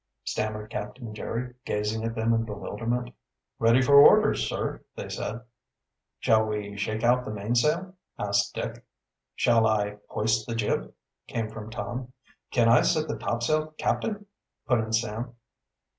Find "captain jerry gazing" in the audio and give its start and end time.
0.71-2.03